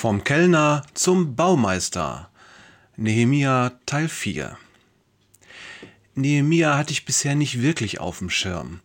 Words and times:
Vom 0.00 0.22
Kellner 0.22 0.84
zum 0.94 1.34
Baumeister. 1.34 2.30
Nehemia 2.96 3.72
Teil 3.84 4.08
4. 4.08 4.56
Nehemia 6.14 6.78
hatte 6.78 6.92
ich 6.92 7.04
bisher 7.04 7.34
nicht 7.34 7.60
wirklich 7.62 7.98
auf 7.98 8.18
dem 8.18 8.30
Schirm. 8.30 8.78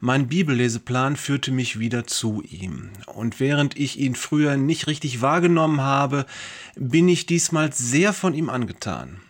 Mein 0.00 0.26
Bibelleseplan 0.26 1.14
führte 1.14 1.52
mich 1.52 1.78
wieder 1.78 2.08
zu 2.08 2.42
ihm. 2.42 2.90
Und 3.06 3.38
während 3.38 3.78
ich 3.78 4.00
ihn 4.00 4.16
früher 4.16 4.56
nicht 4.56 4.88
richtig 4.88 5.20
wahrgenommen 5.20 5.82
habe, 5.82 6.26
bin 6.74 7.06
ich 7.06 7.26
diesmal 7.26 7.72
sehr 7.72 8.12
von 8.12 8.34
ihm 8.34 8.50
angetan. 8.50 9.20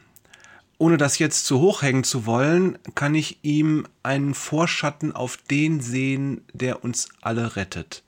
Ohne 0.78 0.96
das 0.96 1.18
jetzt 1.18 1.44
zu 1.44 1.60
hoch 1.60 1.82
hängen 1.82 2.04
zu 2.04 2.24
wollen, 2.24 2.78
kann 2.94 3.14
ich 3.14 3.40
ihm 3.42 3.86
einen 4.02 4.32
Vorschatten 4.32 5.12
auf 5.12 5.36
den 5.36 5.82
sehen, 5.82 6.40
der 6.54 6.82
uns 6.82 7.10
alle 7.20 7.56
rettet. 7.56 8.04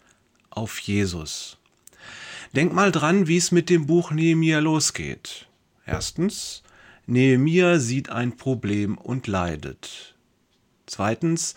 Auf 0.48 0.78
Jesus. 0.78 1.57
Denk 2.54 2.72
mal 2.72 2.92
dran, 2.92 3.26
wie 3.26 3.36
es 3.36 3.52
mit 3.52 3.68
dem 3.68 3.86
Buch 3.86 4.10
Nehemia 4.10 4.58
losgeht. 4.58 5.48
Erstens, 5.84 6.62
Nehemia 7.06 7.78
sieht 7.78 8.10
ein 8.10 8.36
Problem 8.36 8.98
und 8.98 9.26
leidet. 9.26 10.14
Zweitens, 10.86 11.54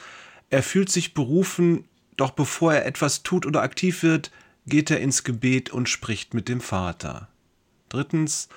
er 0.50 0.64
fühlt 0.64 0.90
sich 0.90 1.14
berufen, 1.14 1.86
doch 2.18 2.32
bevor 2.32 2.74
er 2.74 2.86
etwas 2.86 3.24
tut 3.24 3.46
oder 3.46 3.62
aktiv 3.62 4.04
wird, 4.04 4.32
geht 4.68 4.92
er 4.92 5.00
ins 5.00 5.24
Gebet 5.24 5.70
und 5.70 5.90
spricht 5.90 6.34
mit 6.34 6.50
dem 6.50 6.62
Vater. 6.62 7.30
Drittens, 7.90 8.50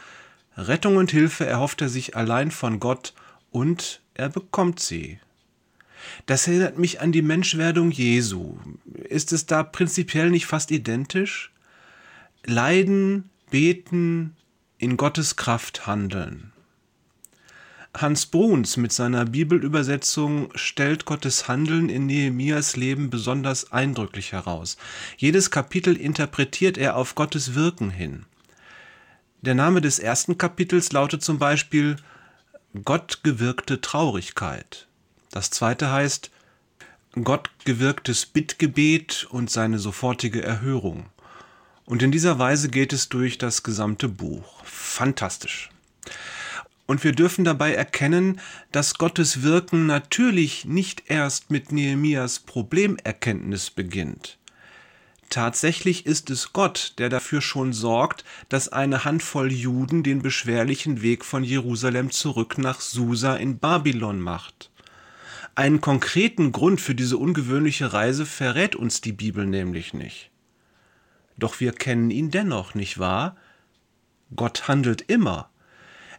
Rettung 0.56 0.96
und 0.96 1.10
Hilfe 1.10 1.46
erhofft 1.46 1.80
er 1.80 1.88
sich 1.88 2.16
allein 2.16 2.50
von 2.50 2.78
Gott 2.78 3.14
und 3.50 4.00
er 4.14 4.28
bekommt 4.28 4.80
sie. 4.80 5.18
Das 6.26 6.46
erinnert 6.46 6.78
mich 6.78 7.00
an 7.00 7.12
die 7.12 7.22
Menschwerdung 7.22 7.90
Jesu. 7.90 8.56
Ist 9.08 9.32
es 9.32 9.46
da 9.46 9.62
prinzipiell 9.62 10.30
nicht 10.30 10.46
fast 10.46 10.70
identisch? 10.70 11.53
Leiden, 12.46 13.30
beten, 13.50 14.36
in 14.76 14.98
Gottes 14.98 15.36
Kraft 15.36 15.86
handeln. 15.86 16.52
Hans 17.96 18.26
Bruns 18.26 18.76
mit 18.76 18.92
seiner 18.92 19.24
Bibelübersetzung 19.24 20.50
stellt 20.54 21.06
Gottes 21.06 21.48
Handeln 21.48 21.88
in 21.88 22.04
Nehemias 22.04 22.76
Leben 22.76 23.08
besonders 23.08 23.72
eindrücklich 23.72 24.32
heraus. 24.32 24.76
Jedes 25.16 25.50
Kapitel 25.50 25.96
interpretiert 25.96 26.76
er 26.76 26.96
auf 26.96 27.14
Gottes 27.14 27.54
Wirken 27.54 27.88
hin. 27.88 28.26
Der 29.40 29.54
Name 29.54 29.80
des 29.80 29.98
ersten 29.98 30.36
Kapitels 30.36 30.92
lautet 30.92 31.22
zum 31.22 31.38
Beispiel 31.38 31.96
Gott 32.84 33.20
gewirkte 33.22 33.80
Traurigkeit. 33.80 34.86
Das 35.30 35.48
zweite 35.50 35.90
heißt 35.90 36.30
Gott 37.22 37.50
gewirktes 37.64 38.26
Bittgebet 38.26 39.26
und 39.30 39.50
seine 39.50 39.78
sofortige 39.78 40.42
Erhörung. 40.42 41.06
Und 41.86 42.02
in 42.02 42.10
dieser 42.10 42.38
Weise 42.38 42.68
geht 42.68 42.92
es 42.92 43.08
durch 43.08 43.38
das 43.38 43.62
gesamte 43.62 44.08
Buch. 44.08 44.64
Fantastisch. 44.64 45.70
Und 46.86 47.02
wir 47.04 47.12
dürfen 47.12 47.44
dabei 47.44 47.74
erkennen, 47.74 48.40
dass 48.72 48.94
Gottes 48.94 49.42
Wirken 49.42 49.86
natürlich 49.86 50.64
nicht 50.64 51.04
erst 51.06 51.50
mit 51.50 51.72
Nehemias 51.72 52.40
Problemerkenntnis 52.40 53.70
beginnt. 53.70 54.38
Tatsächlich 55.30 56.06
ist 56.06 56.30
es 56.30 56.52
Gott, 56.52 56.94
der 56.98 57.08
dafür 57.08 57.40
schon 57.40 57.72
sorgt, 57.72 58.24
dass 58.50 58.68
eine 58.68 59.04
Handvoll 59.04 59.50
Juden 59.50 60.02
den 60.02 60.22
beschwerlichen 60.22 61.02
Weg 61.02 61.24
von 61.24 61.42
Jerusalem 61.42 62.10
zurück 62.10 62.58
nach 62.58 62.80
Susa 62.80 63.34
in 63.36 63.58
Babylon 63.58 64.20
macht. 64.20 64.70
Einen 65.54 65.80
konkreten 65.80 66.52
Grund 66.52 66.80
für 66.80 66.94
diese 66.94 67.16
ungewöhnliche 67.16 67.92
Reise 67.92 68.26
verrät 68.26 68.76
uns 68.76 69.00
die 69.00 69.12
Bibel 69.12 69.46
nämlich 69.46 69.94
nicht. 69.94 70.30
Doch 71.36 71.60
wir 71.60 71.72
kennen 71.72 72.10
ihn 72.10 72.30
dennoch, 72.30 72.74
nicht 72.74 72.98
wahr? 72.98 73.36
Gott 74.34 74.68
handelt 74.68 75.02
immer. 75.02 75.50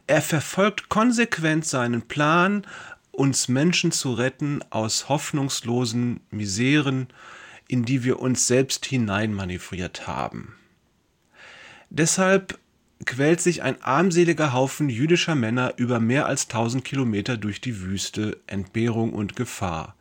Er 0.07 0.21
verfolgt 0.21 0.89
konsequent 0.89 1.65
seinen 1.65 2.03
Plan, 2.03 2.65
uns 3.11 3.47
Menschen 3.47 3.91
zu 3.91 4.13
retten 4.13 4.61
aus 4.69 5.09
hoffnungslosen 5.09 6.19
Miseren, 6.29 7.07
in 7.67 7.85
die 7.85 8.03
wir 8.03 8.19
uns 8.19 8.47
selbst 8.47 8.85
hineinmanövriert 8.85 10.05
haben. 10.05 10.55
Deshalb 11.89 12.59
quält 13.05 13.41
sich 13.41 13.63
ein 13.63 13.81
armseliger 13.81 14.53
Haufen 14.53 14.89
jüdischer 14.89 15.35
Männer 15.35 15.73
über 15.77 15.99
mehr 15.99 16.25
als 16.27 16.47
tausend 16.47 16.85
Kilometer 16.85 17.37
durch 17.37 17.61
die 17.61 17.81
Wüste, 17.81 18.37
Entbehrung 18.47 19.13
und 19.13 19.35
Gefahr. 19.35 19.95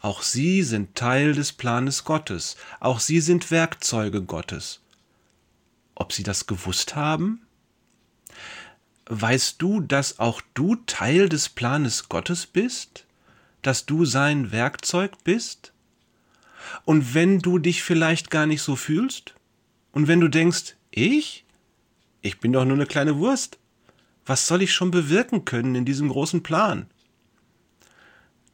Auch 0.00 0.22
sie 0.22 0.62
sind 0.62 0.94
Teil 0.94 1.34
des 1.34 1.52
Planes 1.52 2.04
Gottes, 2.04 2.56
auch 2.78 3.00
sie 3.00 3.20
sind 3.20 3.50
Werkzeuge 3.50 4.22
Gottes. 4.22 4.80
Ob 5.94 6.12
sie 6.12 6.22
das 6.22 6.46
gewusst 6.46 6.94
haben? 6.94 7.42
Weißt 9.06 9.60
du, 9.60 9.80
dass 9.80 10.20
auch 10.20 10.40
du 10.54 10.76
Teil 10.76 11.28
des 11.28 11.48
Planes 11.48 12.08
Gottes 12.08 12.46
bist? 12.46 13.06
Dass 13.62 13.86
du 13.86 14.04
sein 14.04 14.52
Werkzeug 14.52 15.12
bist? 15.24 15.72
Und 16.84 17.14
wenn 17.14 17.40
du 17.40 17.58
dich 17.58 17.82
vielleicht 17.82 18.30
gar 18.30 18.46
nicht 18.46 18.62
so 18.62 18.76
fühlst? 18.76 19.34
Und 19.90 20.06
wenn 20.06 20.20
du 20.20 20.28
denkst, 20.28 20.76
ich? 20.90 21.44
Ich 22.20 22.38
bin 22.38 22.52
doch 22.52 22.64
nur 22.64 22.74
eine 22.74 22.86
kleine 22.86 23.16
Wurst. 23.16 23.58
Was 24.26 24.46
soll 24.46 24.62
ich 24.62 24.72
schon 24.72 24.90
bewirken 24.90 25.44
können 25.44 25.74
in 25.74 25.84
diesem 25.84 26.08
großen 26.10 26.42
Plan? 26.42 26.86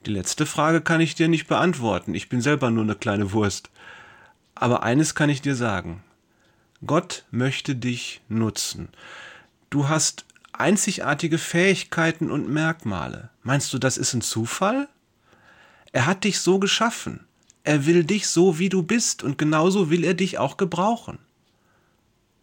Die 0.06 0.12
letzte 0.12 0.44
Frage 0.44 0.82
kann 0.82 1.00
ich 1.00 1.14
dir 1.14 1.28
nicht 1.28 1.46
beantworten. 1.46 2.14
Ich 2.14 2.28
bin 2.28 2.42
selber 2.42 2.70
nur 2.70 2.84
eine 2.84 2.94
kleine 2.94 3.32
Wurst. 3.32 3.70
Aber 4.54 4.82
eines 4.82 5.14
kann 5.14 5.30
ich 5.30 5.40
dir 5.40 5.54
sagen. 5.54 6.02
Gott 6.86 7.24
möchte 7.30 7.74
dich 7.74 8.20
nutzen. 8.28 8.88
Du 9.70 9.88
hast 9.88 10.26
einzigartige 10.52 11.38
Fähigkeiten 11.38 12.30
und 12.30 12.50
Merkmale. 12.50 13.30
Meinst 13.42 13.72
du, 13.72 13.78
das 13.78 13.96
ist 13.96 14.12
ein 14.12 14.20
Zufall? 14.20 14.88
Er 15.92 16.06
hat 16.06 16.24
dich 16.24 16.38
so 16.38 16.58
geschaffen. 16.58 17.20
Er 17.62 17.86
will 17.86 18.04
dich 18.04 18.28
so, 18.28 18.58
wie 18.58 18.68
du 18.68 18.82
bist, 18.82 19.22
und 19.22 19.38
genauso 19.38 19.88
will 19.88 20.04
er 20.04 20.14
dich 20.14 20.38
auch 20.38 20.58
gebrauchen. 20.58 21.18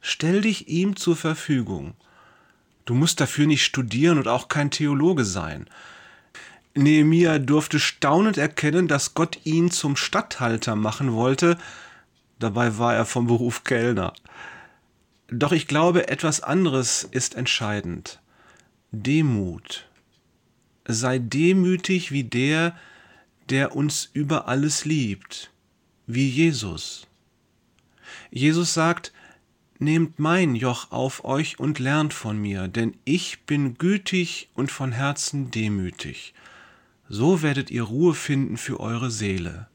Stell 0.02 0.42
dich 0.42 0.68
ihm 0.68 0.96
zur 0.96 1.16
Verfügung. 1.16 1.94
Du 2.86 2.96
musst 2.96 3.22
dafür 3.22 3.46
nicht 3.46 3.64
studieren 3.64 4.18
und 4.18 4.28
auch 4.28 4.48
kein 4.48 4.72
Theologe 4.72 5.26
sein. 5.26 5.68
Nehemia 6.74 7.40
durfte 7.40 7.80
staunend 7.80 8.38
erkennen, 8.38 8.88
dass 8.88 9.14
Gott 9.14 9.40
ihn 9.44 9.72
zum 9.72 9.96
Statthalter 9.96 10.76
machen 10.76 11.14
wollte, 11.14 11.58
dabei 12.40 12.78
war 12.78 12.96
er 12.96 13.06
vom 13.06 13.28
Beruf 13.28 13.64
Kellner. 13.64 14.14
Doch 15.28 15.52
ich 15.52 15.68
glaube, 15.68 16.08
etwas 16.08 16.42
anderes 16.42 17.04
ist 17.04 17.36
entscheidend. 17.36 18.20
Demut. 18.92 19.88
Sei 20.86 21.20
demütig 21.20 22.12
wie 22.12 22.24
der, 22.24 22.78
der 23.50 23.76
uns 23.76 24.10
über 24.14 24.48
alles 24.48 24.86
liebt, 24.86 25.52
wie 26.08 26.28
Jesus. 26.28 27.08
Jesus 28.30 28.74
sagt, 28.74 29.14
Nehmt 29.80 30.20
mein 30.20 30.54
Joch 30.54 30.92
auf 30.92 31.26
euch 31.26 31.60
und 31.60 31.80
lernt 31.80 32.14
von 32.14 32.38
mir, 32.38 32.68
denn 32.68 32.94
ich 33.04 33.42
bin 33.48 33.80
gütig 33.80 34.50
und 34.54 34.72
von 34.72 34.92
Herzen 34.92 35.50
demütig 35.50 36.36
so 37.14 37.42
werdet 37.42 37.70
ihr 37.70 37.84
Ruhe 37.84 38.16
finden 38.16 38.56
für 38.56 38.80
eure 38.80 39.12
Seele. 39.12 39.68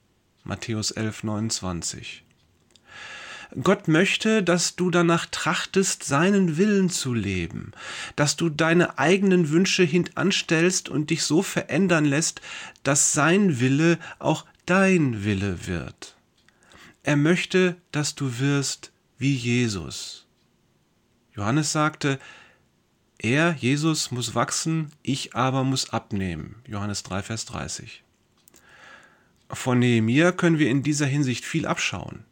Matthäus 0.43 0.91
11, 0.91 1.23
29. 1.23 2.25
Gott 3.63 3.89
möchte, 3.89 4.43
dass 4.43 4.75
du 4.75 4.91
danach 4.91 5.27
trachtest, 5.27 6.03
seinen 6.03 6.57
Willen 6.57 6.89
zu 6.89 7.13
leben, 7.13 7.73
dass 8.17 8.37
du 8.37 8.49
deine 8.49 8.99
eigenen 8.99 9.51
Wünsche 9.51 9.83
hintanstellst 9.83 10.89
und 10.89 11.11
dich 11.11 11.25
so 11.25 11.43
verändern 11.43 12.07
lässt, 12.07 12.41
dass 12.85 13.13
sein 13.13 13.61
Wille 13.61 13.99
auch 14.19 14.47
dein 14.65 15.23
Wille 15.23 15.67
wird. 15.67 16.17
Er 17.03 17.17
möchte, 17.17 17.77
dass 17.93 18.15
du 18.15 18.39
wirst 18.39 18.93
wie 19.19 19.35
Jesus. 19.35 20.27
Johannes 21.35 21.71
sagte, 21.71 22.19
er, 23.19 23.53
Jesus, 23.59 24.11
muss 24.11 24.35
wachsen, 24.35 24.93
ich 25.03 25.35
aber 25.35 25.65
muss 25.65 25.91
abnehmen. 25.91 26.57
Johannes 26.67 27.03
3, 27.03 27.23
Vers 27.23 27.47
30. 27.47 28.03
Von 29.49 29.79
Nehemia 29.79 30.33
können 30.33 30.59
wir 30.59 30.71
in 30.71 30.83
dieser 30.83 31.07
Hinsicht 31.07 31.45
viel 31.45 31.67
abschauen. 31.67 32.25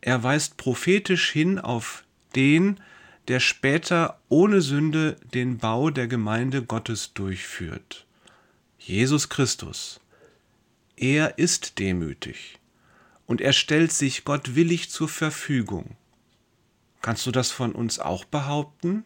Er 0.00 0.22
weist 0.22 0.56
prophetisch 0.56 1.30
hin 1.30 1.58
auf 1.58 2.04
den, 2.34 2.80
der 3.26 3.40
später 3.40 4.18
ohne 4.28 4.62
Sünde 4.62 5.16
den 5.34 5.58
Bau 5.58 5.90
der 5.90 6.06
Gemeinde 6.06 6.62
Gottes 6.62 7.12
durchführt. 7.12 8.06
Jesus 8.78 9.28
Christus. 9.28 10.00
Er 10.96 11.38
ist 11.38 11.78
demütig 11.78 12.58
und 13.26 13.40
er 13.40 13.52
stellt 13.52 13.92
sich 13.92 14.24
Gott 14.24 14.54
willig 14.54 14.90
zur 14.90 15.08
Verfügung. 15.08 15.96
Kannst 17.02 17.26
du 17.26 17.30
das 17.30 17.50
von 17.50 17.72
uns 17.72 17.98
auch 17.98 18.24
behaupten? 18.24 19.04